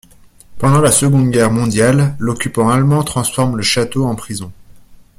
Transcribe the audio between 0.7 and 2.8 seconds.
le Seconde Guerre mondiale l'occupant